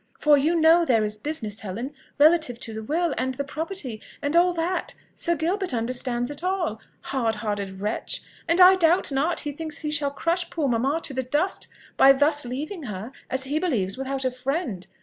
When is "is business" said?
1.03-1.59